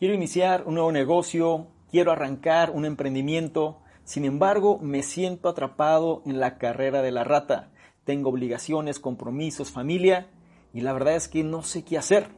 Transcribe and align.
Quiero 0.00 0.14
iniciar 0.14 0.64
un 0.66 0.76
nuevo 0.76 0.92
negocio, 0.92 1.66
quiero 1.90 2.10
arrancar 2.10 2.70
un 2.70 2.86
emprendimiento, 2.86 3.82
sin 4.02 4.24
embargo 4.24 4.78
me 4.78 5.02
siento 5.02 5.46
atrapado 5.50 6.22
en 6.24 6.40
la 6.40 6.56
carrera 6.56 7.02
de 7.02 7.10
la 7.10 7.22
rata. 7.22 7.70
Tengo 8.04 8.30
obligaciones, 8.30 8.98
compromisos, 8.98 9.70
familia 9.70 10.30
y 10.72 10.80
la 10.80 10.94
verdad 10.94 11.16
es 11.16 11.28
que 11.28 11.44
no 11.44 11.62
sé 11.62 11.84
qué 11.84 11.98
hacer. 11.98 12.28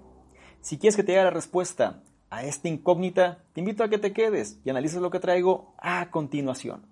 Si 0.60 0.76
quieres 0.76 0.96
que 0.96 1.04
te 1.04 1.12
diga 1.12 1.22
la 1.22 1.30
respuesta 1.30 2.02
a 2.30 2.44
esta 2.44 2.66
incógnita, 2.66 3.44
te 3.52 3.60
invito 3.60 3.84
a 3.84 3.88
que 3.88 3.98
te 3.98 4.12
quedes 4.12 4.58
y 4.64 4.70
analices 4.70 5.00
lo 5.00 5.10
que 5.10 5.20
traigo 5.20 5.76
a 5.78 6.10
continuación. 6.10 6.88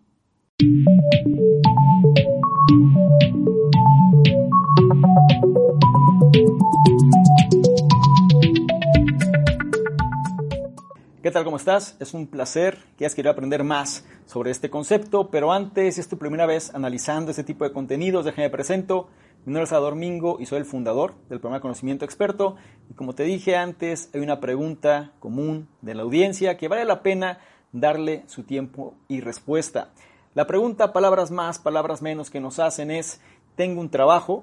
¿Qué 11.30 11.34
tal? 11.34 11.44
¿Cómo 11.44 11.58
estás? 11.58 11.96
Es 12.00 12.12
un 12.12 12.26
placer 12.26 12.76
que 12.98 13.04
hayas 13.04 13.14
querido 13.14 13.30
aprender 13.30 13.62
más 13.62 14.04
sobre 14.26 14.50
este 14.50 14.68
concepto, 14.68 15.30
pero 15.30 15.52
antes, 15.52 15.94
si 15.94 16.00
es 16.00 16.08
tu 16.08 16.18
primera 16.18 16.44
vez 16.44 16.74
analizando 16.74 17.30
este 17.30 17.44
tipo 17.44 17.62
de 17.62 17.72
contenidos, 17.72 18.24
déjame 18.24 18.50
presento. 18.50 19.06
Mi 19.44 19.52
nombre 19.52 19.62
es 19.62 19.72
Ador 19.72 19.94
Mingo 19.94 20.38
y 20.40 20.46
soy 20.46 20.58
el 20.58 20.64
fundador 20.64 21.14
del 21.28 21.38
programa 21.38 21.62
Conocimiento 21.62 22.04
Experto. 22.04 22.56
Y 22.90 22.94
como 22.94 23.14
te 23.14 23.22
dije 23.22 23.54
antes, 23.54 24.10
hay 24.12 24.22
una 24.22 24.40
pregunta 24.40 25.12
común 25.20 25.68
de 25.82 25.94
la 25.94 26.02
audiencia 26.02 26.56
que 26.56 26.66
vale 26.66 26.84
la 26.84 27.00
pena 27.04 27.38
darle 27.70 28.24
su 28.26 28.42
tiempo 28.42 28.96
y 29.06 29.20
respuesta. 29.20 29.90
La 30.34 30.48
pregunta, 30.48 30.92
palabras 30.92 31.30
más, 31.30 31.60
palabras 31.60 32.02
menos 32.02 32.28
que 32.28 32.40
nos 32.40 32.58
hacen 32.58 32.90
es, 32.90 33.20
tengo 33.54 33.80
un 33.80 33.90
trabajo, 33.90 34.42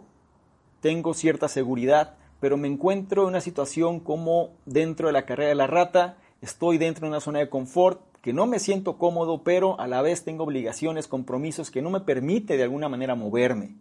tengo 0.80 1.14
cierta 1.14 1.50
seguridad, 1.50 2.16
pero 2.40 2.56
me 2.56 2.70
encuentro 2.70 3.24
en 3.24 3.28
una 3.28 3.42
situación 3.42 4.00
como 4.00 4.52
dentro 4.66 5.08
de 5.08 5.14
la 5.14 5.26
carrera 5.26 5.50
de 5.50 5.56
la 5.56 5.68
rata, 5.68 6.16
estoy 6.42 6.78
dentro 6.78 7.06
de 7.06 7.10
una 7.10 7.22
zona 7.22 7.40
de 7.40 7.50
confort, 7.50 8.02
que 8.22 8.34
no 8.34 8.46
me 8.46 8.60
siento 8.60 8.98
cómodo, 8.98 9.44
pero 9.44 9.80
a 9.80 9.88
la 9.88 10.02
vez 10.02 10.24
tengo 10.24 10.44
obligaciones, 10.44 11.08
compromisos 11.08 11.72
que 11.72 11.82
no 11.82 11.90
me 11.90 12.02
permite 12.02 12.58
de 12.58 12.64
alguna 12.64 12.90
manera 12.90 13.16
moverme. 13.16 13.76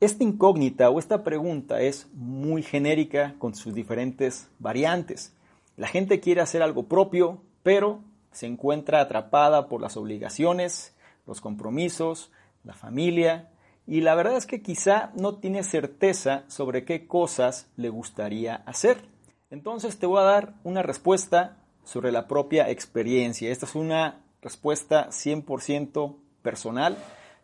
Esta 0.00 0.22
incógnita 0.22 0.90
o 0.90 0.98
esta 0.98 1.24
pregunta 1.24 1.80
es 1.80 2.08
muy 2.12 2.62
genérica 2.62 3.34
con 3.38 3.54
sus 3.54 3.74
diferentes 3.74 4.48
variantes. 4.58 5.32
La 5.76 5.88
gente 5.88 6.20
quiere 6.20 6.40
hacer 6.40 6.62
algo 6.62 6.84
propio, 6.84 7.40
pero 7.62 8.00
se 8.30 8.46
encuentra 8.46 9.00
atrapada 9.00 9.68
por 9.68 9.80
las 9.80 9.96
obligaciones, 9.96 10.94
los 11.26 11.40
compromisos, 11.40 12.30
la 12.64 12.74
familia, 12.74 13.50
y 13.86 14.00
la 14.00 14.14
verdad 14.14 14.36
es 14.36 14.46
que 14.46 14.62
quizá 14.62 15.10
no 15.14 15.36
tiene 15.36 15.62
certeza 15.62 16.44
sobre 16.48 16.84
qué 16.84 17.06
cosas 17.06 17.68
le 17.76 17.88
gustaría 17.88 18.56
hacer. 18.66 19.13
Entonces 19.50 19.98
te 19.98 20.06
voy 20.06 20.20
a 20.20 20.24
dar 20.24 20.54
una 20.64 20.82
respuesta 20.82 21.58
sobre 21.84 22.12
la 22.12 22.26
propia 22.26 22.70
experiencia. 22.70 23.50
Esta 23.50 23.66
es 23.66 23.74
una 23.74 24.24
respuesta 24.42 25.08
100% 25.08 26.16
personal 26.42 26.96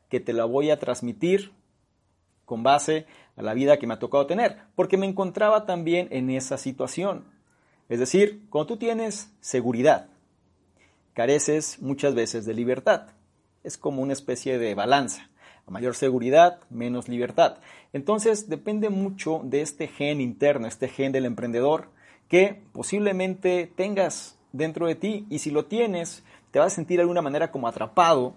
que 0.08 0.20
te 0.20 0.32
la 0.32 0.44
voy 0.44 0.70
a 0.70 0.78
transmitir 0.78 1.52
con 2.44 2.62
base 2.62 3.06
a 3.36 3.42
la 3.42 3.54
vida 3.54 3.78
que 3.78 3.86
me 3.86 3.94
ha 3.94 3.98
tocado 3.98 4.26
tener, 4.26 4.58
porque 4.74 4.96
me 4.96 5.06
encontraba 5.06 5.66
también 5.66 6.08
en 6.10 6.30
esa 6.30 6.58
situación. 6.58 7.24
Es 7.88 8.00
decir, 8.00 8.42
cuando 8.50 8.74
tú 8.74 8.76
tienes 8.76 9.32
seguridad, 9.40 10.08
careces 11.14 11.80
muchas 11.80 12.14
veces 12.14 12.44
de 12.44 12.54
libertad. 12.54 13.08
Es 13.62 13.78
como 13.78 14.02
una 14.02 14.12
especie 14.12 14.58
de 14.58 14.74
balanza. 14.74 15.29
Mayor 15.70 15.94
seguridad, 15.94 16.58
menos 16.68 17.08
libertad. 17.08 17.58
Entonces 17.92 18.48
depende 18.48 18.90
mucho 18.90 19.40
de 19.44 19.62
este 19.62 19.86
gen 19.86 20.20
interno, 20.20 20.66
este 20.66 20.88
gen 20.88 21.12
del 21.12 21.24
emprendedor, 21.24 21.88
que 22.28 22.62
posiblemente 22.72 23.72
tengas 23.76 24.36
dentro 24.52 24.88
de 24.88 24.96
ti 24.96 25.26
y 25.30 25.38
si 25.38 25.52
lo 25.52 25.66
tienes, 25.66 26.24
te 26.50 26.58
vas 26.58 26.72
a 26.72 26.74
sentir 26.74 26.96
de 26.96 27.02
alguna 27.02 27.22
manera 27.22 27.52
como 27.52 27.68
atrapado, 27.68 28.34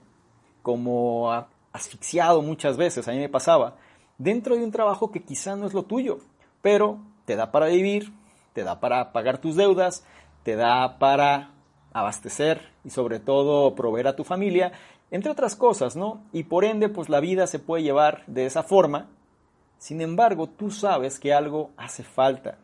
como 0.61 1.31
asfixiado 1.71 2.43
muchas 2.43 2.77
veces, 2.77 3.07
a 3.07 3.11
mí 3.11 3.17
me 3.17 3.29
pasaba, 3.29 3.77
dentro 4.19 4.55
de 4.55 4.63
un 4.63 4.71
trabajo 4.71 5.11
que 5.11 5.23
quizá 5.23 5.55
no 5.55 5.65
es 5.65 5.73
lo 5.73 5.83
tuyo, 5.83 6.19
pero 6.61 6.99
te 7.25 7.35
da 7.35 7.51
para 7.51 7.65
vivir, 7.65 8.13
te 8.53 8.63
da 8.63 8.79
para 8.79 9.11
pagar 9.11 9.39
tus 9.39 9.55
deudas, 9.55 10.05
te 10.43 10.55
da 10.55 10.99
para 10.99 11.49
abastecer 11.93 12.73
y 12.83 12.89
sobre 12.89 13.19
todo 13.19 13.75
proveer 13.75 14.07
a 14.07 14.15
tu 14.15 14.23
familia, 14.23 14.71
entre 15.13 15.31
otras 15.31 15.55
cosas, 15.55 15.95
¿no? 15.95 16.23
Y 16.33 16.45
por 16.45 16.65
ende, 16.65 16.89
pues 16.89 17.07
la 17.07 17.19
vida 17.19 17.45
se 17.45 17.59
puede 17.59 17.83
llevar 17.83 18.23
de 18.25 18.47
esa 18.47 18.63
forma. 18.63 19.11
Sin 19.77 20.01
embargo, 20.01 20.49
tú 20.49 20.71
sabes 20.71 21.19
que 21.19 21.31
algo 21.31 21.69
hace 21.77 22.03
falta, 22.03 22.57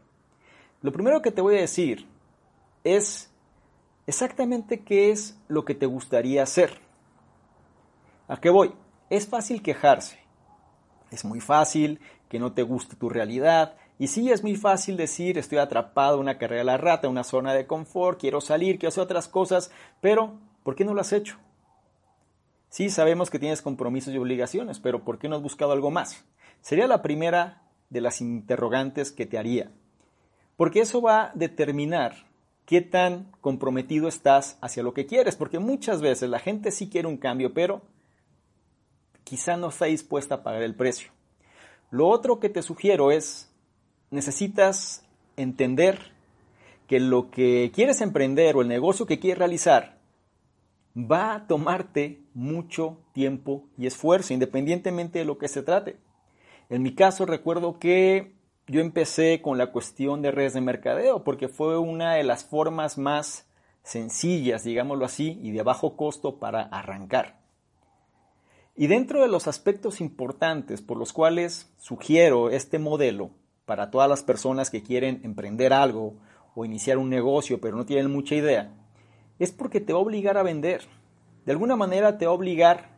lo 0.81 0.91
primero 0.91 1.21
que 1.21 1.31
te 1.31 1.41
voy 1.41 1.57
a 1.57 1.61
decir 1.61 2.07
es 2.83 3.29
exactamente 4.07 4.79
qué 4.79 5.11
es 5.11 5.37
lo 5.47 5.63
que 5.63 5.75
te 5.75 5.85
gustaría 5.85 6.41
hacer. 6.41 6.79
¿A 8.27 8.37
qué 8.37 8.49
voy? 8.49 8.73
Es 9.11 9.27
fácil 9.27 9.61
quejarse. 9.61 10.17
Es 11.11 11.25
muy 11.25 11.41
fácil 11.41 11.99
que 12.29 12.39
no 12.39 12.53
te 12.53 12.63
guste 12.63 12.95
tu 12.95 13.09
realidad. 13.09 13.75
Y 13.99 14.07
sí, 14.07 14.31
es 14.31 14.41
muy 14.41 14.55
fácil 14.55 14.97
decir, 14.97 15.37
estoy 15.37 15.59
atrapado 15.59 16.15
en 16.15 16.21
una 16.21 16.39
carrera 16.39 16.61
de 16.61 16.65
la 16.65 16.77
rata, 16.77 17.09
una 17.09 17.23
zona 17.23 17.53
de 17.53 17.67
confort, 17.67 18.19
quiero 18.19 18.41
salir, 18.41 18.79
quiero 18.79 18.89
hacer 18.89 19.03
otras 19.03 19.27
cosas, 19.27 19.69
pero 20.01 20.33
¿por 20.63 20.75
qué 20.75 20.83
no 20.83 20.95
lo 20.95 21.01
has 21.01 21.13
hecho? 21.13 21.37
Sí, 22.69 22.89
sabemos 22.89 23.29
que 23.29 23.39
tienes 23.39 23.61
compromisos 23.61 24.13
y 24.13 24.17
obligaciones, 24.17 24.79
pero 24.79 25.03
¿por 25.03 25.19
qué 25.19 25.27
no 25.27 25.35
has 25.35 25.41
buscado 25.41 25.71
algo 25.71 25.91
más? 25.91 26.23
Sería 26.61 26.87
la 26.87 27.01
primera 27.01 27.63
de 27.89 28.01
las 28.01 28.21
interrogantes 28.21 29.11
que 29.11 29.25
te 29.25 29.37
haría 29.37 29.71
porque 30.59 30.81
eso 30.81 31.01
va 31.01 31.21
a 31.21 31.31
determinar 31.35 32.27
qué 32.65 32.81
tan 32.81 33.31
comprometido 33.39 34.09
estás 34.09 34.57
hacia 34.59 34.83
lo 34.83 34.93
que 34.93 35.05
quieres, 35.05 35.37
porque 35.37 35.57
muchas 35.57 36.01
veces 36.01 36.29
la 36.29 36.39
gente 36.39 36.71
sí 36.71 36.89
quiere 36.89 37.07
un 37.07 37.15
cambio, 37.15 37.53
pero 37.53 37.81
quizá 39.23 39.55
no 39.55 39.69
está 39.69 39.85
dispuesta 39.85 40.35
a 40.35 40.43
pagar 40.43 40.63
el 40.63 40.75
precio. 40.75 41.11
Lo 41.91 42.09
otro 42.09 42.41
que 42.41 42.49
te 42.49 42.61
sugiero 42.61 43.09
es, 43.13 43.49
necesitas 44.11 45.05
entender 45.37 46.11
que 46.87 46.99
lo 46.99 47.31
que 47.31 47.71
quieres 47.73 48.01
emprender 48.01 48.57
o 48.57 48.61
el 48.61 48.67
negocio 48.67 49.05
que 49.05 49.17
quieres 49.17 49.39
realizar 49.39 49.98
va 50.95 51.35
a 51.35 51.47
tomarte 51.47 52.21
mucho 52.33 52.97
tiempo 53.13 53.67
y 53.77 53.87
esfuerzo, 53.87 54.33
independientemente 54.33 55.19
de 55.19 55.25
lo 55.25 55.37
que 55.37 55.47
se 55.47 55.63
trate. 55.63 55.97
En 56.69 56.83
mi 56.83 56.93
caso 56.93 57.25
recuerdo 57.25 57.79
que 57.79 58.35
yo 58.67 58.81
empecé 58.81 59.41
con 59.41 59.57
la 59.57 59.71
cuestión 59.71 60.21
de 60.21 60.31
redes 60.31 60.53
de 60.53 60.61
mercadeo 60.61 61.23
porque 61.23 61.47
fue 61.47 61.77
una 61.79 62.13
de 62.13 62.23
las 62.23 62.43
formas 62.43 62.97
más 62.97 63.47
sencillas, 63.83 64.63
digámoslo 64.63 65.05
así, 65.05 65.39
y 65.41 65.51
de 65.51 65.63
bajo 65.63 65.95
costo 65.95 66.37
para 66.37 66.61
arrancar. 66.61 67.39
Y 68.75 68.87
dentro 68.87 69.21
de 69.21 69.27
los 69.27 69.47
aspectos 69.47 69.99
importantes 69.99 70.81
por 70.81 70.97
los 70.97 71.11
cuales 71.11 71.73
sugiero 71.77 72.49
este 72.49 72.79
modelo 72.79 73.31
para 73.65 73.91
todas 73.91 74.07
las 74.07 74.23
personas 74.23 74.69
que 74.69 74.83
quieren 74.83 75.21
emprender 75.23 75.73
algo 75.73 76.15
o 76.55 76.65
iniciar 76.65 76.97
un 76.97 77.09
negocio 77.09 77.59
pero 77.59 77.75
no 77.75 77.85
tienen 77.85 78.11
mucha 78.11 78.35
idea, 78.35 78.73
es 79.39 79.51
porque 79.51 79.79
te 79.79 79.93
va 79.93 79.99
a 79.99 80.03
obligar 80.03 80.37
a 80.37 80.43
vender. 80.43 80.83
De 81.45 81.53
alguna 81.53 81.75
manera 81.75 82.17
te 82.17 82.25
va 82.25 82.31
a 82.31 82.35
obligar 82.35 82.89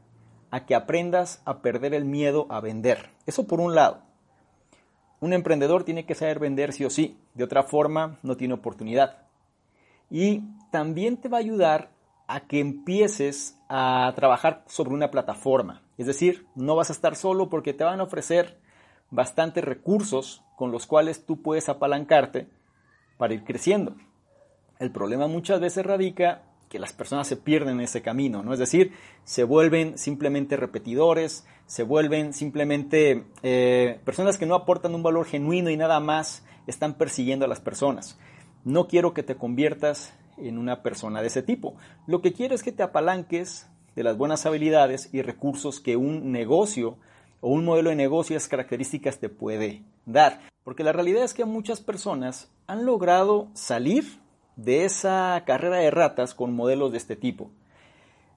a 0.49 0.65
que 0.65 0.75
aprendas 0.75 1.41
a 1.45 1.61
perder 1.61 1.93
el 1.93 2.05
miedo 2.05 2.47
a 2.49 2.59
vender. 2.59 3.09
Eso 3.25 3.47
por 3.47 3.61
un 3.61 3.73
lado. 3.73 4.01
Un 5.19 5.33
emprendedor 5.33 5.83
tiene 5.83 6.05
que 6.05 6.15
saber 6.15 6.39
vender 6.39 6.73
sí 6.73 6.83
o 6.83 6.89
sí, 6.89 7.17
de 7.35 7.43
otra 7.43 7.63
forma 7.63 8.17
no 8.23 8.35
tiene 8.35 8.55
oportunidad. 8.55 9.19
Y 10.09 10.41
también 10.71 11.17
te 11.17 11.29
va 11.29 11.37
a 11.37 11.41
ayudar 11.41 11.91
a 12.27 12.41
que 12.41 12.59
empieces 12.59 13.57
a 13.69 14.11
trabajar 14.15 14.63
sobre 14.67 14.93
una 14.93 15.11
plataforma. 15.11 15.81
Es 15.97 16.07
decir, 16.07 16.47
no 16.55 16.75
vas 16.75 16.89
a 16.89 16.93
estar 16.93 17.15
solo 17.15 17.49
porque 17.49 17.73
te 17.73 17.83
van 17.83 17.99
a 17.99 18.03
ofrecer 18.03 18.59
bastantes 19.11 19.63
recursos 19.63 20.43
con 20.55 20.71
los 20.71 20.87
cuales 20.87 21.25
tú 21.25 21.41
puedes 21.41 21.69
apalancarte 21.69 22.47
para 23.17 23.33
ir 23.33 23.43
creciendo. 23.43 23.95
El 24.81 24.89
problema 24.89 25.27
muchas 25.27 25.59
veces 25.59 25.85
radica 25.85 26.41
que 26.67 26.79
las 26.79 26.91
personas 26.91 27.27
se 27.27 27.37
pierden 27.37 27.75
en 27.75 27.81
ese 27.81 28.01
camino, 28.01 28.41
¿no? 28.41 28.51
Es 28.51 28.57
decir, 28.57 28.93
se 29.23 29.43
vuelven 29.43 29.95
simplemente 29.95 30.57
repetidores, 30.57 31.45
se 31.67 31.83
vuelven 31.83 32.33
simplemente 32.33 33.25
eh, 33.43 33.99
personas 34.03 34.39
que 34.39 34.47
no 34.47 34.55
aportan 34.55 34.95
un 34.95 35.03
valor 35.03 35.27
genuino 35.27 35.69
y 35.69 35.77
nada 35.77 35.99
más 35.99 36.43
están 36.65 36.95
persiguiendo 36.95 37.45
a 37.45 37.47
las 37.47 37.59
personas. 37.59 38.17
No 38.63 38.87
quiero 38.87 39.13
que 39.13 39.21
te 39.21 39.35
conviertas 39.35 40.15
en 40.37 40.57
una 40.57 40.81
persona 40.81 41.21
de 41.21 41.27
ese 41.27 41.43
tipo. 41.43 41.75
Lo 42.07 42.23
que 42.23 42.33
quiero 42.33 42.55
es 42.55 42.63
que 42.63 42.71
te 42.71 42.81
apalanques 42.81 43.69
de 43.95 44.01
las 44.01 44.17
buenas 44.17 44.47
habilidades 44.47 45.13
y 45.13 45.21
recursos 45.21 45.79
que 45.79 45.95
un 45.95 46.31
negocio 46.31 46.97
o 47.39 47.51
un 47.51 47.65
modelo 47.65 47.91
de 47.91 47.95
negocio 47.97 48.35
esas 48.35 48.49
características 48.49 49.19
te 49.19 49.29
puede 49.29 49.83
dar. 50.07 50.39
Porque 50.63 50.83
la 50.83 50.91
realidad 50.91 51.23
es 51.23 51.35
que 51.35 51.45
muchas 51.45 51.81
personas 51.81 52.51
han 52.65 52.83
logrado 52.83 53.49
salir 53.53 54.20
de 54.63 54.85
esa 54.85 55.43
carrera 55.45 55.77
de 55.77 55.91
ratas 55.91 56.33
con 56.33 56.53
modelos 56.53 56.91
de 56.91 56.97
este 56.97 57.15
tipo. 57.15 57.51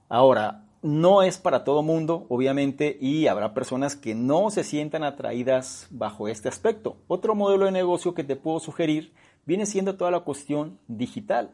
Ahora, 0.09 0.65
no 0.83 1.23
es 1.23 1.39
para 1.39 1.65
todo 1.65 1.83
mundo, 1.83 2.27
obviamente, 2.29 2.99
y 3.01 3.27
habrá 3.27 3.55
personas 3.55 3.97
que 3.97 4.15
no 4.15 4.51
se 4.51 4.65
sientan 4.65 5.03
atraídas 5.03 5.87
bajo 5.91 6.29
este 6.29 6.49
aspecto. 6.49 6.99
Otro 7.09 7.35
modelo 7.35 7.65
de 7.65 7.73
negocio 7.73 8.15
que 8.15 8.23
te 8.23 8.37
puedo 8.37 8.61
sugerir 8.61 9.15
viene 9.47 9.65
siendo 9.65 9.97
toda 9.97 10.11
la 10.11 10.21
cuestión 10.21 10.79
digital. 10.87 11.53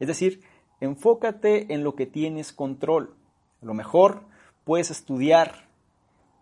Es 0.00 0.08
decir, 0.08 0.42
enfócate 0.80 1.72
en 1.72 1.84
lo 1.84 1.94
que 1.94 2.06
tienes 2.06 2.52
control. 2.52 3.14
Lo 3.62 3.72
mejor 3.72 4.22
puedes 4.64 4.90
estudiar 4.90 5.68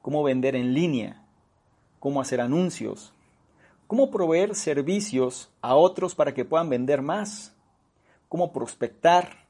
cómo 0.01 0.23
vender 0.23 0.57
en 0.57 0.73
línea, 0.75 1.25
cómo 2.01 2.21
hacer 2.21 2.41
anuncios, 2.41 3.13
cómo 3.87 4.11
proveer 4.11 4.55
servicios 4.55 5.51
a 5.61 5.75
otros 5.75 6.15
para 6.15 6.35
que 6.35 6.45
puedan 6.45 6.71
vender 6.71 7.03
más, 7.03 7.54
cómo 8.29 8.53
prospectar. 8.53 9.47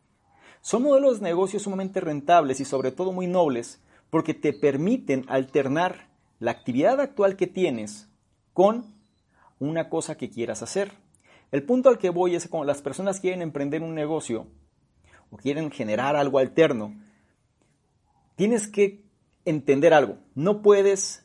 Son 0.61 0.83
modelos 0.83 1.21
de 1.21 1.25
negocios 1.25 1.63
sumamente 1.63 2.01
rentables 2.01 2.61
y 2.61 2.65
sobre 2.65 2.93
todo 2.93 3.13
muy 3.13 3.27
nobles 3.27 3.83
porque 4.11 4.35
te 4.35 4.53
permiten 4.53 5.25
alternar 5.29 6.09
la 6.39 6.53
actividad 6.53 7.01
actual 7.01 7.37
que 7.37 7.47
tienes 7.47 8.09
con 8.53 8.95
una 9.59 9.89
cosa 9.89 10.17
que 10.17 10.31
quieras 10.31 10.63
hacer. 10.63 10.93
El 11.51 11.63
punto 11.63 11.89
al 11.89 11.99
que 11.99 12.11
voy 12.11 12.35
es 12.35 12.45
que 12.45 12.51
cuando 12.51 12.67
las 12.67 12.83
personas 12.83 13.21
quieren 13.21 13.43
emprender 13.43 13.83
un 13.83 13.95
negocio 13.95 14.47
o 15.31 15.37
quieren 15.37 15.71
generar 15.71 16.17
algo 16.17 16.39
alterno, 16.39 16.95
tienes 18.37 18.69
que 18.69 19.05
entender 19.45 19.95
algo. 19.95 20.19
No 20.35 20.63
puedes 20.63 21.25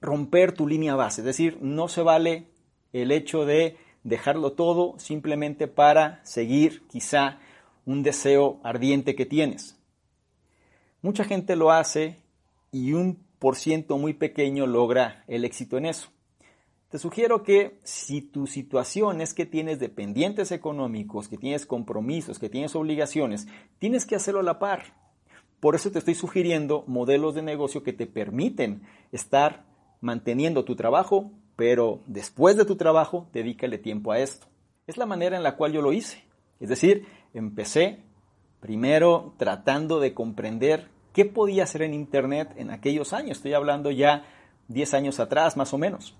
romper 0.00 0.52
tu 0.52 0.66
línea 0.66 0.94
base, 0.94 1.20
es 1.22 1.26
decir, 1.26 1.58
no 1.60 1.88
se 1.88 2.02
vale 2.02 2.50
el 2.92 3.10
hecho 3.12 3.44
de 3.44 3.76
dejarlo 4.06 4.52
todo 4.52 4.94
simplemente 4.98 5.66
para 5.66 6.24
seguir 6.24 6.86
quizá 6.86 7.40
un 7.84 8.04
deseo 8.04 8.60
ardiente 8.62 9.16
que 9.16 9.26
tienes. 9.26 9.76
Mucha 11.02 11.24
gente 11.24 11.56
lo 11.56 11.72
hace 11.72 12.16
y 12.70 12.92
un 12.92 13.18
por 13.40 13.56
ciento 13.56 13.98
muy 13.98 14.14
pequeño 14.14 14.66
logra 14.66 15.24
el 15.26 15.44
éxito 15.44 15.76
en 15.76 15.86
eso. 15.86 16.08
Te 16.88 17.00
sugiero 17.00 17.42
que 17.42 17.80
si 17.82 18.22
tu 18.22 18.46
situación 18.46 19.20
es 19.20 19.34
que 19.34 19.44
tienes 19.44 19.80
dependientes 19.80 20.52
económicos, 20.52 21.26
que 21.26 21.36
tienes 21.36 21.66
compromisos, 21.66 22.38
que 22.38 22.48
tienes 22.48 22.76
obligaciones, 22.76 23.48
tienes 23.78 24.06
que 24.06 24.14
hacerlo 24.14 24.38
a 24.38 24.44
la 24.44 24.60
par. 24.60 24.94
Por 25.58 25.74
eso 25.74 25.90
te 25.90 25.98
estoy 25.98 26.14
sugiriendo 26.14 26.84
modelos 26.86 27.34
de 27.34 27.42
negocio 27.42 27.82
que 27.82 27.92
te 27.92 28.06
permiten 28.06 28.82
estar 29.10 29.66
manteniendo 30.00 30.64
tu 30.64 30.76
trabajo, 30.76 31.32
pero 31.56 32.00
después 32.06 32.56
de 32.56 32.64
tu 32.64 32.76
trabajo, 32.76 33.26
dedícale 33.32 33.78
tiempo 33.78 34.12
a 34.12 34.18
esto. 34.18 34.46
Es 34.86 34.96
la 34.96 35.06
manera 35.06 35.36
en 35.36 35.42
la 35.42 35.56
cual 35.56 35.72
yo 35.72 35.82
lo 35.82 35.92
hice. 35.92 36.24
Es 36.60 36.68
decir, 36.68 37.06
empecé 37.34 38.00
primero 38.60 39.34
tratando 39.36 40.00
de 40.00 40.14
comprender 40.14 40.88
qué 41.12 41.24
podía 41.24 41.64
hacer 41.64 41.82
en 41.82 41.94
Internet 41.94 42.52
en 42.56 42.70
aquellos 42.70 43.12
años. 43.12 43.38
Estoy 43.38 43.54
hablando 43.54 43.90
ya 43.90 44.24
10 44.68 44.94
años 44.94 45.20
atrás, 45.20 45.56
más 45.56 45.72
o 45.72 45.78
menos 45.78 46.16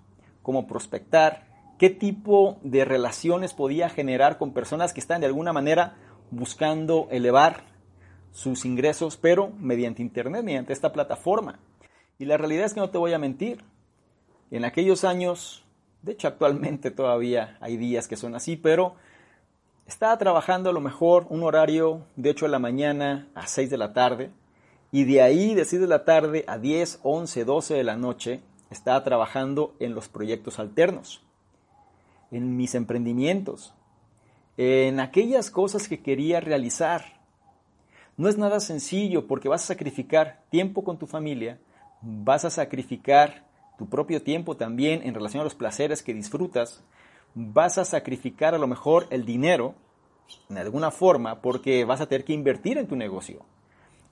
cómo 0.46 0.68
prospectar, 0.68 1.42
qué 1.76 1.90
tipo 1.90 2.58
de 2.62 2.84
relaciones 2.84 3.52
podía 3.52 3.88
generar 3.88 4.38
con 4.38 4.52
personas 4.52 4.92
que 4.92 5.00
están 5.00 5.20
de 5.20 5.26
alguna 5.26 5.52
manera 5.52 5.96
buscando 6.30 7.08
elevar 7.10 7.64
sus 8.30 8.64
ingresos, 8.64 9.16
pero 9.16 9.50
mediante 9.58 10.02
Internet, 10.02 10.44
mediante 10.44 10.72
esta 10.72 10.92
plataforma. 10.92 11.58
Y 12.16 12.26
la 12.26 12.36
realidad 12.36 12.66
es 12.66 12.74
que 12.74 12.80
no 12.80 12.90
te 12.90 12.98
voy 12.98 13.12
a 13.12 13.18
mentir, 13.18 13.64
en 14.50 14.64
aquellos 14.64 15.04
años, 15.04 15.64
de 16.02 16.12
hecho 16.12 16.28
actualmente 16.28 16.90
todavía 16.90 17.56
hay 17.60 17.76
días 17.76 18.08
que 18.08 18.16
son 18.16 18.34
así, 18.34 18.56
pero 18.56 18.94
estaba 19.86 20.16
trabajando 20.18 20.70
a 20.70 20.72
lo 20.72 20.80
mejor 20.80 21.26
un 21.30 21.42
horario 21.42 22.06
de 22.16 22.30
8 22.30 22.46
de 22.46 22.50
la 22.52 22.58
mañana 22.58 23.28
a 23.34 23.46
6 23.46 23.70
de 23.70 23.78
la 23.78 23.92
tarde, 23.92 24.30
y 24.92 25.04
de 25.04 25.22
ahí 25.22 25.54
de 25.54 25.64
6 25.64 25.82
de 25.82 25.88
la 25.88 26.04
tarde 26.04 26.44
a 26.46 26.58
10, 26.58 27.00
11, 27.02 27.44
12 27.44 27.74
de 27.74 27.84
la 27.84 27.96
noche 27.96 28.40
estaba 28.70 29.02
trabajando 29.04 29.74
en 29.78 29.94
los 29.94 30.08
proyectos 30.08 30.58
alternos, 30.58 31.22
en 32.30 32.56
mis 32.56 32.74
emprendimientos, 32.74 33.74
en 34.56 35.00
aquellas 35.00 35.50
cosas 35.50 35.88
que 35.88 36.02
quería 36.02 36.40
realizar. 36.40 37.20
No 38.16 38.28
es 38.28 38.38
nada 38.38 38.60
sencillo 38.60 39.26
porque 39.26 39.48
vas 39.48 39.64
a 39.64 39.74
sacrificar 39.74 40.42
tiempo 40.50 40.82
con 40.82 40.98
tu 40.98 41.06
familia, 41.06 41.58
vas 42.00 42.44
a 42.44 42.50
sacrificar 42.50 43.45
tu 43.78 43.88
propio 43.88 44.22
tiempo 44.22 44.56
también 44.56 45.02
en 45.04 45.14
relación 45.14 45.40
a 45.40 45.44
los 45.44 45.54
placeres 45.54 46.02
que 46.02 46.14
disfrutas, 46.14 46.82
vas 47.34 47.78
a 47.78 47.84
sacrificar 47.84 48.54
a 48.54 48.58
lo 48.58 48.66
mejor 48.66 49.06
el 49.10 49.24
dinero 49.24 49.74
en 50.48 50.58
alguna 50.58 50.90
forma 50.90 51.40
porque 51.42 51.84
vas 51.84 52.00
a 52.00 52.06
tener 52.06 52.24
que 52.24 52.32
invertir 52.32 52.78
en 52.78 52.86
tu 52.86 52.96
negocio. 52.96 53.44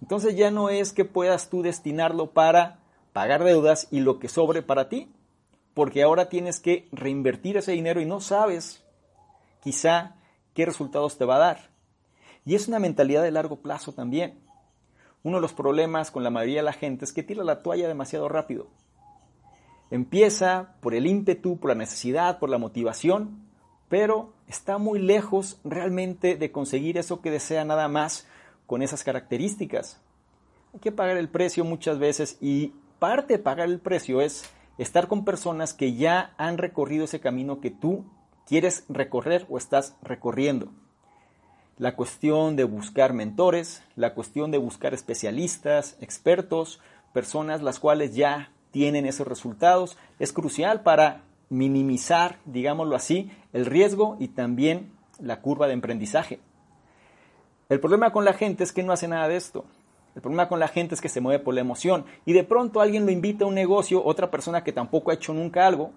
Entonces 0.03 0.37
ya 0.37 0.51
no 0.51 0.69
es 0.69 0.93
que 0.93 1.05
puedas 1.05 1.49
tú 1.49 1.63
destinarlo 1.63 2.31
para 2.31 2.81
pagar 3.13 3.45
deudas 3.45 3.89
y 3.91 4.01
lo 4.01 4.19
que 4.19 4.29
sobre 4.29 4.63
para 4.63 4.89
ti, 4.89 5.11
porque 5.73 6.03
ahora 6.03 6.29
tienes 6.29 6.61
que 6.61 6.89
reinvertir 6.93 7.57
ese 7.57 7.73
dinero 7.73 8.01
y 8.01 8.05
no 8.05 8.21
sabes 8.21 8.85
quizá 9.63 10.17
qué 10.53 10.67
resultados 10.67 11.17
te 11.17 11.25
va 11.25 11.37
a 11.37 11.41
dar. 11.41 11.71
Y 12.45 12.55
es 12.55 12.69
una 12.69 12.79
mentalidad 12.79 13.23
de 13.23 13.31
largo 13.31 13.57
plazo 13.57 13.93
también. 13.93 14.39
Uno 15.23 15.39
de 15.39 15.43
los 15.43 15.55
problemas 15.55 16.11
con 16.11 16.23
la 16.23 16.31
mayoría 16.31 16.59
de 16.59 16.65
la 16.65 16.75
gente 16.75 17.07
es 17.07 17.13
que 17.13 17.23
tira 17.23 17.43
la 17.43 17.63
toalla 17.63 17.89
demasiado 17.89 18.29
rápido. 18.29 18.69
Empieza 19.91 20.75
por 20.81 20.95
el 20.95 21.07
ímpetu, 21.07 21.59
por 21.59 21.71
la 21.71 21.77
necesidad, 21.77 22.39
por 22.39 22.51
la 22.51 22.59
motivación, 22.59 23.45
pero 23.89 24.33
está 24.49 24.79
muy 24.79 24.99
lejos 24.99 25.61
realmente 25.65 26.37
de 26.37 26.51
conseguir 26.51 26.99
eso 26.99 27.21
que 27.21 27.31
desea 27.31 27.65
nada 27.65 27.89
más 27.89 28.27
con 28.67 28.83
esas 28.83 29.05
características. 29.05 30.01
Hay 30.73 30.81
que 30.81 30.93
pagar 30.93 31.17
el 31.17 31.29
precio 31.29 31.65
muchas 31.65 31.99
veces 31.99 32.39
y 32.41 32.73
parte 32.99 33.35
de 33.35 33.39
pagar 33.39 33.69
el 33.69 33.81
precio 33.81 34.21
es 34.21 34.51
estar 34.79 35.07
con 35.07 35.25
personas 35.25 35.75
que 35.75 35.95
ya 35.95 36.35
han 36.39 36.59
recorrido 36.59 37.05
ese 37.05 37.21
camino 37.21 37.61
que 37.61 37.71
tú 37.71 38.05
quieres 38.47 38.85
recorrer 38.89 39.47
o 39.49 39.59
estás 39.59 39.97
recorriendo. 40.03 40.71
La 41.77 41.97
cuestión 41.97 42.57
de 42.57 42.65
buscar 42.65 43.13
mentores, 43.13 43.83
la 43.97 44.15
cuestión 44.15 44.51
de 44.51 44.59
buscar 44.59 44.95
especialistas, 44.95 45.97
expertos, 46.01 46.81
personas 47.13 47.63
las 47.63 47.79
cuales 47.79 48.15
ya 48.15 48.51
tienen 48.75 49.07
esos 49.07 49.29
resultados, 49.29 49.97
es 50.19 50.33
crucial 50.33 50.83
para 50.83 51.23
minimizar, 51.49 52.41
digámoslo 52.45 52.97
así, 52.97 53.31
el 53.53 53.67
riesgo 53.67 54.17
y 54.19 54.27
también 54.27 54.91
la 55.21 55.41
curva 55.41 55.69
de 55.69 55.75
aprendizaje. 55.75 56.41
El 57.69 57.79
problema 57.79 58.11
con 58.11 58.25
la 58.25 58.33
gente 58.33 58.65
es 58.65 58.73
que 58.73 58.83
no 58.83 58.93
hace 58.93 59.07
nada 59.07 59.29
de 59.29 59.37
esto. 59.37 59.65
El 60.17 60.23
problema 60.23 60.49
con 60.49 60.59
la 60.59 60.67
gente 60.67 60.97
es 60.97 61.01
que 61.01 61.09
se 61.09 61.21
mueve 61.21 61.39
por 61.39 61.55
la 61.55 61.61
emoción 61.61 62.05
y 62.27 62.33
de 62.33 62.43
pronto 62.43 62.81
alguien 62.81 63.07
lo 63.07 63.13
invita 63.13 63.45
a 63.45 63.49
un 63.49 63.55
negocio, 63.55 64.05
otra 64.05 64.33
persona 64.33 64.65
que 64.65 64.73
tampoco 64.73 65.13
ha 65.13 65.15
hecho 65.15 65.33
nunca 65.33 65.69
algo, 65.69 65.93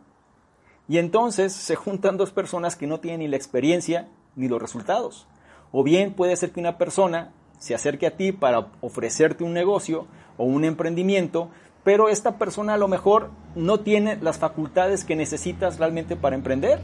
y 0.87 0.99
entonces 0.99 1.53
se 1.53 1.75
juntan 1.75 2.15
dos 2.15 2.29
personas 2.29 2.75
que 2.75 2.85
no 2.85 2.99
tienen 2.99 3.21
ni 3.21 3.27
la 3.27 3.37
experiencia 3.37 4.07
ni 4.35 4.47
los 4.47 4.61
resultados. 4.61 5.25
O 5.71 5.81
bien 5.81 6.13
puede 6.13 6.35
ser 6.35 6.51
que 6.51 6.59
una 6.59 6.77
persona 6.77 7.33
se 7.57 7.73
acerque 7.73 8.05
a 8.05 8.15
ti 8.15 8.33
para 8.33 8.67
ofrecerte 8.81 9.43
un 9.43 9.53
negocio 9.53 10.05
o 10.37 10.43
un 10.45 10.63
emprendimiento, 10.63 11.49
pero 11.87 12.09
esta 12.09 12.37
persona 12.37 12.73
a 12.73 12.77
lo 12.77 12.89
mejor 12.89 13.29
no 13.55 13.79
tiene 13.79 14.17
las 14.17 14.39
facultades 14.39 15.05
que 15.05 15.15
necesitas 15.15 15.79
realmente 15.79 16.17
para 16.17 16.35
emprender. 16.35 16.81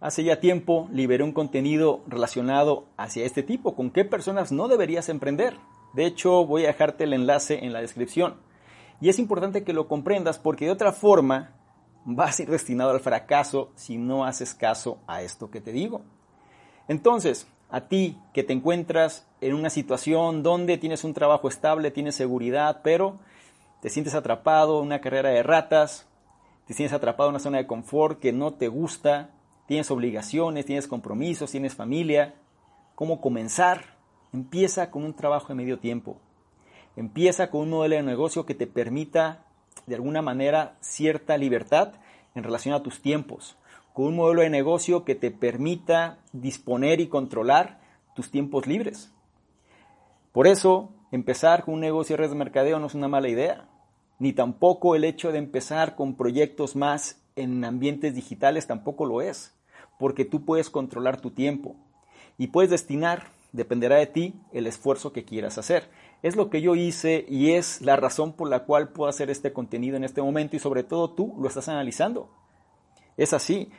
Hace 0.00 0.24
ya 0.24 0.40
tiempo 0.40 0.88
liberé 0.90 1.22
un 1.22 1.32
contenido 1.32 2.00
relacionado 2.06 2.86
hacia 2.96 3.26
este 3.26 3.42
tipo, 3.42 3.76
con 3.76 3.90
qué 3.90 4.06
personas 4.06 4.52
no 4.52 4.68
deberías 4.68 5.10
emprender. 5.10 5.58
De 5.92 6.06
hecho, 6.06 6.46
voy 6.46 6.64
a 6.64 6.68
dejarte 6.68 7.04
el 7.04 7.12
enlace 7.12 7.62
en 7.62 7.74
la 7.74 7.82
descripción. 7.82 8.36
Y 9.02 9.10
es 9.10 9.18
importante 9.18 9.64
que 9.64 9.74
lo 9.74 9.86
comprendas 9.86 10.38
porque 10.38 10.64
de 10.64 10.70
otra 10.70 10.92
forma 10.92 11.50
vas 12.06 12.38
a 12.38 12.44
ir 12.44 12.50
destinado 12.50 12.92
al 12.92 13.00
fracaso 13.00 13.70
si 13.74 13.98
no 13.98 14.24
haces 14.24 14.54
caso 14.54 14.96
a 15.06 15.20
esto 15.20 15.50
que 15.50 15.60
te 15.60 15.72
digo. 15.72 16.00
Entonces, 16.88 17.46
a 17.68 17.82
ti 17.82 18.16
que 18.32 18.44
te 18.44 18.54
encuentras 18.54 19.28
en 19.42 19.52
una 19.52 19.68
situación 19.68 20.42
donde 20.42 20.78
tienes 20.78 21.04
un 21.04 21.12
trabajo 21.12 21.48
estable, 21.48 21.90
tienes 21.90 22.14
seguridad, 22.14 22.80
pero 22.82 23.18
te 23.80 23.88
sientes 23.88 24.14
atrapado 24.14 24.80
en 24.80 24.86
una 24.86 25.00
carrera 25.00 25.30
de 25.30 25.42
ratas, 25.42 26.06
te 26.66 26.74
sientes 26.74 26.94
atrapado 26.94 27.28
en 27.28 27.34
una 27.34 27.42
zona 27.42 27.58
de 27.58 27.66
confort 27.66 28.20
que 28.20 28.32
no 28.32 28.54
te 28.54 28.68
gusta, 28.68 29.30
tienes 29.66 29.90
obligaciones, 29.90 30.66
tienes 30.66 30.86
compromisos, 30.86 31.50
tienes 31.50 31.74
familia, 31.74 32.34
¿cómo 32.94 33.20
comenzar? 33.20 33.96
Empieza 34.32 34.90
con 34.90 35.04
un 35.04 35.14
trabajo 35.14 35.48
de 35.48 35.54
medio 35.54 35.78
tiempo. 35.78 36.20
Empieza 36.96 37.50
con 37.50 37.62
un 37.62 37.70
modelo 37.70 37.96
de 37.96 38.02
negocio 38.02 38.46
que 38.46 38.54
te 38.54 38.66
permita, 38.66 39.44
de 39.86 39.94
alguna 39.94 40.22
manera, 40.22 40.76
cierta 40.80 41.36
libertad 41.36 41.94
en 42.34 42.44
relación 42.44 42.74
a 42.74 42.82
tus 42.82 43.00
tiempos. 43.00 43.56
Con 43.92 44.06
un 44.06 44.16
modelo 44.16 44.42
de 44.42 44.50
negocio 44.50 45.04
que 45.04 45.14
te 45.14 45.30
permita 45.30 46.18
disponer 46.32 47.00
y 47.00 47.08
controlar 47.08 47.80
tus 48.14 48.30
tiempos 48.30 48.66
libres. 48.66 49.12
Por 50.32 50.46
eso, 50.46 50.92
empezar 51.10 51.64
con 51.64 51.74
un 51.74 51.80
negocio 51.80 52.14
de 52.14 52.18
redes 52.18 52.32
de 52.32 52.38
mercadeo 52.38 52.78
no 52.78 52.86
es 52.86 52.94
una 52.94 53.08
mala 53.08 53.28
idea. 53.28 53.68
Ni 54.18 54.32
tampoco 54.32 54.94
el 54.94 55.04
hecho 55.04 55.32
de 55.32 55.38
empezar 55.38 55.96
con 55.96 56.14
proyectos 56.16 56.76
más 56.76 57.22
en 57.36 57.64
ambientes 57.64 58.14
digitales 58.14 58.66
tampoco 58.66 59.06
lo 59.06 59.22
es. 59.22 59.54
Porque 59.98 60.24
tú 60.24 60.44
puedes 60.44 60.70
controlar 60.70 61.20
tu 61.20 61.30
tiempo 61.30 61.76
y 62.38 62.48
puedes 62.48 62.70
destinar 62.70 63.24
Dependerá 63.52 63.96
de 63.96 64.06
ti 64.06 64.34
el 64.52 64.66
esfuerzo 64.66 65.12
que 65.12 65.24
quieras 65.24 65.58
hacer. 65.58 65.88
Es 66.22 66.36
lo 66.36 66.50
que 66.50 66.62
yo 66.62 66.76
hice 66.76 67.24
y 67.28 67.52
es 67.52 67.80
la 67.80 67.96
razón 67.96 68.32
por 68.32 68.48
la 68.48 68.60
cual 68.60 68.90
puedo 68.90 69.08
hacer 69.10 69.28
este 69.28 69.52
contenido 69.52 69.96
en 69.96 70.04
este 70.04 70.22
momento 70.22 70.54
y 70.54 70.60
sobre 70.60 70.84
todo 70.84 71.10
tú 71.10 71.34
lo 71.40 71.48
estás 71.48 71.68
analizando. 71.68 72.30
Es 73.16 73.32
así. 73.32 73.70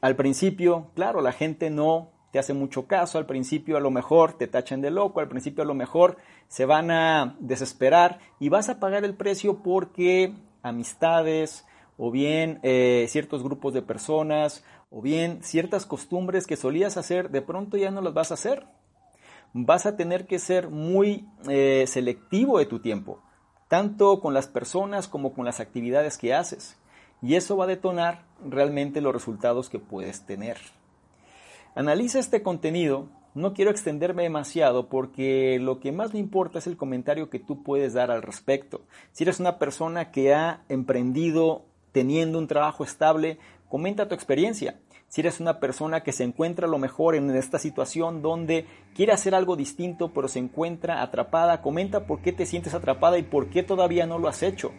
al 0.00 0.16
principio, 0.16 0.88
claro, 0.94 1.20
la 1.20 1.30
gente 1.30 1.70
no 1.70 2.10
te 2.32 2.38
hace 2.38 2.54
mucho 2.54 2.86
caso, 2.86 3.18
al 3.18 3.26
principio 3.26 3.76
a 3.76 3.80
lo 3.80 3.90
mejor 3.90 4.32
te 4.32 4.48
tachan 4.48 4.80
de 4.80 4.90
loco, 4.90 5.20
al 5.20 5.28
principio 5.28 5.62
a 5.62 5.66
lo 5.66 5.74
mejor 5.74 6.16
se 6.48 6.64
van 6.64 6.90
a 6.90 7.36
desesperar 7.40 8.20
y 8.40 8.48
vas 8.48 8.70
a 8.70 8.80
pagar 8.80 9.04
el 9.04 9.14
precio 9.14 9.62
porque 9.62 10.34
amistades 10.62 11.66
o 11.98 12.10
bien 12.10 12.58
eh, 12.62 13.04
ciertos 13.10 13.42
grupos 13.42 13.74
de 13.74 13.82
personas 13.82 14.64
o 14.90 15.02
bien 15.02 15.42
ciertas 15.42 15.84
costumbres 15.84 16.46
que 16.46 16.56
solías 16.56 16.96
hacer, 16.96 17.30
de 17.30 17.42
pronto 17.42 17.76
ya 17.76 17.90
no 17.90 18.00
las 18.00 18.14
vas 18.14 18.30
a 18.30 18.34
hacer. 18.34 18.66
Vas 19.52 19.84
a 19.84 19.96
tener 19.96 20.26
que 20.26 20.38
ser 20.38 20.70
muy 20.70 21.28
eh, 21.50 21.84
selectivo 21.86 22.58
de 22.58 22.64
tu 22.64 22.78
tiempo, 22.78 23.22
tanto 23.68 24.20
con 24.20 24.32
las 24.32 24.48
personas 24.48 25.06
como 25.06 25.34
con 25.34 25.44
las 25.44 25.60
actividades 25.60 26.16
que 26.16 26.32
haces. 26.32 26.78
Y 27.20 27.34
eso 27.34 27.58
va 27.58 27.64
a 27.64 27.68
detonar 27.68 28.24
realmente 28.42 29.02
los 29.02 29.12
resultados 29.12 29.68
que 29.68 29.78
puedes 29.78 30.24
tener. 30.24 30.56
Analiza 31.74 32.18
este 32.18 32.42
contenido. 32.42 33.08
No 33.34 33.54
quiero 33.54 33.70
extenderme 33.70 34.24
demasiado 34.24 34.90
porque 34.90 35.58
lo 35.58 35.80
que 35.80 35.90
más 35.90 36.12
me 36.12 36.20
importa 36.20 36.58
es 36.58 36.66
el 36.66 36.76
comentario 36.76 37.30
que 37.30 37.38
tú 37.38 37.62
puedes 37.62 37.94
dar 37.94 38.10
al 38.10 38.20
respecto. 38.20 38.82
Si 39.12 39.24
eres 39.24 39.40
una 39.40 39.58
persona 39.58 40.10
que 40.10 40.34
ha 40.34 40.64
emprendido 40.68 41.64
teniendo 41.92 42.38
un 42.38 42.46
trabajo 42.46 42.84
estable, 42.84 43.38
comenta 43.70 44.06
tu 44.06 44.14
experiencia. 44.14 44.80
Si 45.08 45.22
eres 45.22 45.40
una 45.40 45.60
persona 45.60 46.02
que 46.02 46.12
se 46.12 46.24
encuentra 46.24 46.68
lo 46.68 46.76
mejor 46.76 47.14
en 47.14 47.34
esta 47.34 47.58
situación 47.58 48.20
donde 48.20 48.66
quiere 48.94 49.12
hacer 49.12 49.34
algo 49.34 49.56
distinto 49.56 50.12
pero 50.12 50.28
se 50.28 50.40
encuentra 50.40 51.00
atrapada, 51.00 51.62
comenta 51.62 52.06
por 52.06 52.20
qué 52.20 52.32
te 52.32 52.44
sientes 52.44 52.74
atrapada 52.74 53.16
y 53.16 53.22
por 53.22 53.48
qué 53.48 53.62
todavía 53.62 54.04
no 54.04 54.18
lo 54.18 54.28
has 54.28 54.42
hecho. 54.42 54.72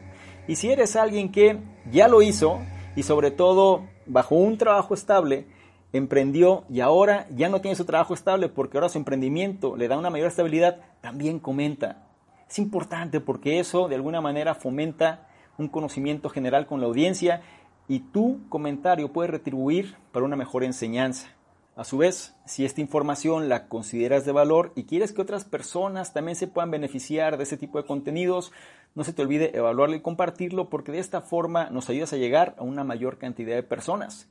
Y 0.47 0.57
si 0.57 0.71
eres 0.71 0.95
alguien 0.95 1.31
que 1.31 1.57
ya 1.91 2.07
lo 2.07 2.21
hizo 2.21 2.59
y 2.95 3.01
sobre 3.01 3.31
todo 3.31 3.88
bajo 4.05 4.35
un 4.35 4.59
trabajo 4.59 4.93
estable, 4.93 5.47
emprendió 5.93 6.65
y 6.69 6.81
ahora 6.81 7.27
ya 7.29 7.47
no 7.50 7.62
tiene 7.62 7.75
su 7.75 7.85
trabajo 7.85 8.13
estable 8.13 8.50
porque 8.50 8.77
ahora 8.77 8.89
su 8.89 8.97
emprendimiento 8.97 9.77
le 9.77 9.88
da 9.88 9.97
una 9.97 10.09
mayor 10.09 10.27
estabilidad, 10.27 10.79
también 11.01 11.39
comenta. 11.39 12.07
Es 12.50 12.59
importante 12.59 13.19
porque 13.21 13.59
eso 13.59 13.88
de 13.88 13.95
alguna 13.95 14.19
manera 14.19 14.55
fomenta 14.55 15.27
un 15.57 15.67
conocimiento 15.67 16.29
general 16.29 16.65
con 16.65 16.81
la 16.81 16.88
audiencia 16.88 17.41
y 17.88 18.00
tu 18.00 18.41
comentario 18.50 19.13
puede 19.13 19.29
retribuir 19.29 19.95
para 20.12 20.25
una 20.25 20.35
mejor 20.35 20.63
enseñanza. 20.63 21.29
A 21.75 21.83
su 21.83 21.97
vez, 21.97 22.35
si 22.45 22.65
esta 22.65 22.81
información 22.81 23.50
la 23.50 23.67
consideras 23.67 24.25
de 24.25 24.31
valor 24.31 24.73
y 24.75 24.83
quieres 24.83 25.12
que 25.12 25.21
otras 25.21 25.43
personas 25.43 26.13
también 26.13 26.35
se 26.35 26.47
puedan 26.47 26.69
beneficiar 26.69 27.38
de 27.38 27.43
ese 27.43 27.57
tipo 27.57 27.79
de 27.79 27.88
contenidos, 27.88 28.51
no 28.93 29.03
se 29.03 29.13
te 29.13 29.23
olvide 29.23 29.57
evaluarlo 29.57 29.95
y 29.95 30.01
compartirlo 30.01 30.69
porque 30.69 30.91
de 30.91 31.00
esta 31.00 31.21
forma 31.21 31.71
nos 31.71 31.89
ayudas 31.89 32.13
a 32.13 32.17
llegar 32.17 32.55
a 32.59 32.63
una 32.63 32.83
mayor 32.83 33.17
cantidad 33.17 33.55
de 33.55 33.63
personas. 33.63 34.29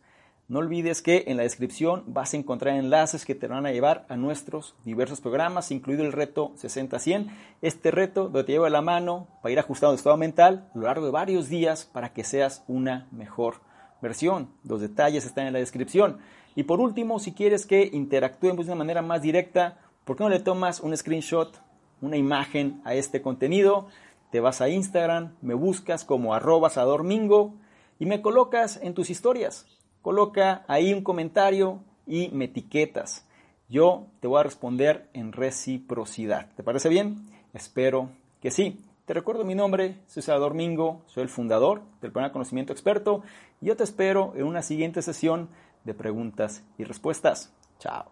No 0.53 0.59
olvides 0.59 1.01
que 1.01 1.25
en 1.29 1.39
la 1.39 1.45
descripción 1.45 2.05
vas 2.09 2.35
a 2.35 2.37
encontrar 2.37 2.77
enlaces 2.77 3.25
que 3.25 3.35
te 3.35 3.47
van 3.47 3.65
a 3.65 3.73
llevar 3.73 4.05
a 4.11 4.19
nuestros 4.19 4.75
diversos 4.85 5.23
programas, 5.23 5.71
incluido 5.71 6.05
el 6.05 6.13
reto 6.13 6.53
60-100. 6.57 7.31
Este 7.63 7.91
reto 7.91 8.25
donde 8.25 8.45
te 8.45 8.53
lleva 8.53 8.69
la 8.69 8.83
mano 8.83 9.29
para 9.41 9.51
ir 9.51 9.59
ajustando 9.59 9.95
tu 9.95 10.01
estado 10.01 10.19
mental 10.19 10.69
a 10.75 10.79
lo 10.79 10.85
largo 10.85 11.07
de 11.07 11.11
varios 11.11 11.49
días 11.49 11.87
para 11.87 12.13
que 12.13 12.23
seas 12.23 12.65
una 12.69 13.09
mejor 13.13 13.63
versión. 14.03 14.51
Los 14.63 14.83
detalles 14.83 15.25
están 15.25 15.47
en 15.47 15.55
la 15.55 15.59
descripción. 15.59 16.19
Y 16.55 16.65
por 16.65 16.81
último, 16.81 17.19
si 17.19 17.33
quieres 17.33 17.65
que 17.65 17.89
interactuemos 17.91 18.67
de 18.67 18.73
una 18.73 18.81
manera 18.81 19.01
más 19.01 19.23
directa, 19.23 19.79
¿por 20.05 20.19
qué 20.19 20.25
no 20.25 20.29
le 20.29 20.41
tomas 20.41 20.81
un 20.81 20.95
screenshot, 20.95 21.63
una 22.03 22.19
imagen 22.19 22.83
a 22.85 22.93
este 22.93 23.23
contenido? 23.23 23.87
Te 24.31 24.41
vas 24.41 24.61
a 24.61 24.69
Instagram, 24.69 25.35
me 25.41 25.55
buscas 25.55 26.05
como 26.05 26.35
arroba 26.35 26.69
sadormingo 26.69 27.55
y 27.99 28.05
me 28.05 28.21
colocas 28.21 28.79
en 28.83 28.93
tus 28.93 29.09
historias 29.09 29.67
coloca 30.03 30.65
ahí 30.69 30.93
un 30.93 31.03
comentario 31.03 31.81
y 32.07 32.29
me 32.33 32.47
etiquetas. 32.47 33.25
Yo 33.69 34.07
te 34.21 34.27
voy 34.27 34.41
a 34.41 34.43
responder 34.43 35.09
en 35.15 35.33
reciprocidad. 35.33 36.51
¿Te 36.57 36.63
parece 36.63 36.89
bien? 36.89 37.27
Espero 37.55 38.11
que 38.43 38.51
sí. 38.51 38.81
Te 39.07 39.15
recuerdo 39.15 39.45
mi 39.45 39.55
nombre, 39.55 39.97
soy 40.07 40.23
Salvador 40.23 40.55
Mingo, 40.55 41.03
soy 41.07 41.25
el 41.25 41.29
fundador 41.29 41.83
del 42.01 42.13
programa 42.13 42.33
Conocimiento 42.33 42.73
Experto 42.73 43.23
y 43.61 43.67
yo 43.67 43.77
te 43.77 43.85
espero 43.85 44.33
en 44.37 44.45
una 44.45 44.63
siguiente 44.63 45.03
sesión 45.03 45.49
de 45.85 45.95
preguntas 45.95 46.63
y 46.79 46.85
respuestas. 46.85 47.53
Chao. 47.79 48.05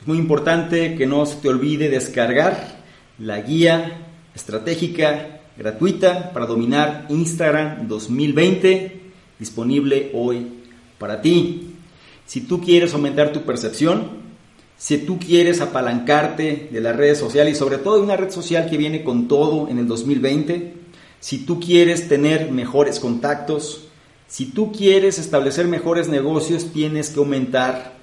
Es 0.00 0.06
muy 0.06 0.18
importante 0.18 0.94
que 0.94 1.06
no 1.06 1.24
se 1.24 1.36
te 1.36 1.48
olvide 1.48 1.88
descargar 1.88 2.56
la 3.18 3.40
guía 3.40 4.06
estratégica 4.34 5.40
gratuita 5.56 6.32
para 6.32 6.46
dominar 6.46 7.06
Instagram 7.08 7.88
2020 7.88 8.98
disponible 9.38 10.10
hoy 10.14 10.57
para 10.98 11.20
ti. 11.20 11.74
Si 12.26 12.42
tú 12.42 12.60
quieres 12.60 12.92
aumentar 12.94 13.32
tu 13.32 13.42
percepción, 13.42 14.28
si 14.76 14.98
tú 14.98 15.18
quieres 15.18 15.60
apalancarte 15.60 16.68
de 16.70 16.80
las 16.80 16.94
redes 16.94 17.18
sociales 17.18 17.54
y 17.54 17.58
sobre 17.58 17.78
todo 17.78 17.96
de 17.96 18.02
una 18.02 18.16
red 18.16 18.30
social 18.30 18.68
que 18.70 18.76
viene 18.76 19.02
con 19.02 19.26
todo 19.26 19.68
en 19.68 19.78
el 19.78 19.88
2020, 19.88 20.74
si 21.20 21.38
tú 21.38 21.58
quieres 21.58 22.08
tener 22.08 22.52
mejores 22.52 23.00
contactos, 23.00 23.88
si 24.28 24.46
tú 24.46 24.72
quieres 24.72 25.18
establecer 25.18 25.66
mejores 25.66 26.08
negocios, 26.08 26.72
tienes 26.72 27.10
que 27.10 27.18
aumentar 27.18 27.94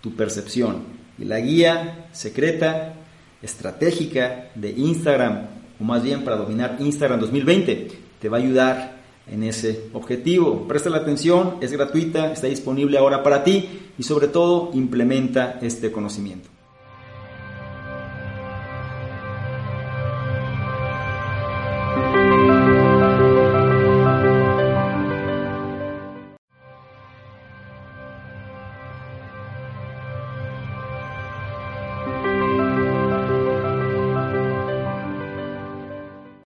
tu 0.00 0.14
percepción. 0.14 0.84
Y 1.18 1.24
la 1.24 1.40
guía 1.40 2.08
secreta, 2.12 2.94
estratégica 3.42 4.50
de 4.54 4.70
Instagram, 4.70 5.48
o 5.80 5.84
más 5.84 6.02
bien 6.02 6.22
para 6.22 6.36
dominar 6.36 6.76
Instagram 6.78 7.20
2020, 7.20 7.88
te 8.20 8.28
va 8.28 8.36
a 8.36 8.40
ayudar 8.40 8.99
en 9.30 9.44
ese 9.44 9.84
objetivo. 9.92 10.66
Presta 10.68 10.90
la 10.90 10.98
atención, 10.98 11.56
es 11.60 11.72
gratuita, 11.72 12.32
está 12.32 12.46
disponible 12.46 12.98
ahora 12.98 13.22
para 13.22 13.44
ti 13.44 13.68
y 13.98 14.02
sobre 14.02 14.28
todo 14.28 14.70
implementa 14.74 15.58
este 15.62 15.90
conocimiento. 15.90 16.49